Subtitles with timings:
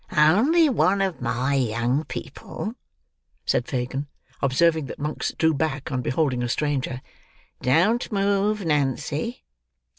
[0.17, 2.73] "Only one of my young people,"
[3.45, 4.07] said Fagin,
[4.41, 7.03] observing that Monks drew back, on beholding a stranger.
[7.61, 9.43] "Don't move, Nancy."